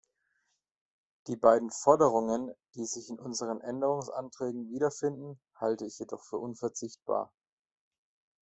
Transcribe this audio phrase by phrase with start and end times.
[1.27, 7.31] Die beiden Forderungen, die sich in unseren Änderungsanträgen wiederfinden, halte ich jedoch für unverzichtbar.